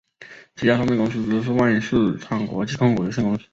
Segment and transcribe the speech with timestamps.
[0.55, 3.45] 旗下上市公司则有万事昌国际控股有限公司。